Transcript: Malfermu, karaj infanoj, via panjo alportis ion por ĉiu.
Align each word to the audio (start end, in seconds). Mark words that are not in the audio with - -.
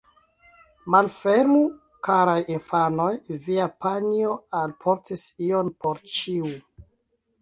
Malfermu, 0.95 1.59
karaj 2.07 2.39
infanoj, 2.53 3.11
via 3.49 3.67
panjo 3.87 4.33
alportis 4.63 5.27
ion 5.51 5.71
por 5.85 6.03
ĉiu. 6.15 6.51